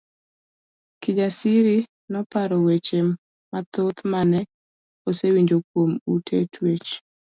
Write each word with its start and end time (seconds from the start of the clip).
Kijasiri 1.01 1.77
noparo 2.11 2.55
weche 2.65 2.99
mathoth 3.51 3.99
mane 4.11 4.39
osewinjo 5.09 5.57
kuom 5.69 5.91
ute 6.13 6.37
twech. 6.53 6.87